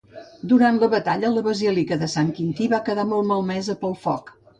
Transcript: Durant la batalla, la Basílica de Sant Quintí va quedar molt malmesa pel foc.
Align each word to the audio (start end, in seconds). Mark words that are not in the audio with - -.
Durant 0.51 0.77
la 0.83 0.87
batalla, 0.93 1.29
la 1.35 1.43
Basílica 1.47 1.97
de 2.03 2.09
Sant 2.13 2.31
Quintí 2.39 2.71
va 2.71 2.79
quedar 2.87 3.05
molt 3.13 3.29
malmesa 3.33 3.77
pel 3.85 3.95
foc. 4.07 4.33